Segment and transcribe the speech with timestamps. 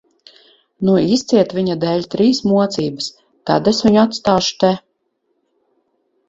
[0.87, 3.11] Nu, izciet viņa dēļ trīs mocības,
[3.51, 4.73] tad es viņu atstāšu te.